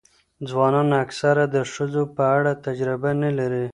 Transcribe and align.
ځوانان 0.49 0.87
اکثره 1.03 1.45
د 1.55 1.57
ښځو 1.73 2.03
په 2.15 2.23
اړه 2.37 2.51
تجربه 2.65 3.11
نه 3.23 3.29
لري. 3.39 3.65